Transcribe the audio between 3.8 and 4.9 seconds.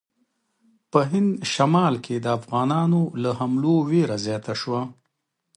وېره زیاته شوه.